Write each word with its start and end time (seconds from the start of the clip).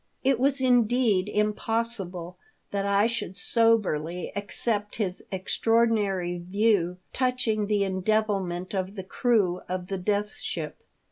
It 0.23 0.39
was 0.39 0.59
indeed 0.61 1.29
impossible 1.29 2.35
that 2.71 2.87
I 2.87 3.05
should 3.05 3.37
soberly 3.37 4.31
accept 4.35 4.95
his 4.95 5.23
extraordinary 5.31 6.39
view 6.39 6.97
touching 7.13 7.67
the 7.67 7.83
endevilment 7.85 8.73
of 8.73 8.95
the 8.95 9.03
crew 9.03 9.61
of 9.69 9.89
the 9.89 9.99
Death 9.99 10.37
Ship. 10.37 10.75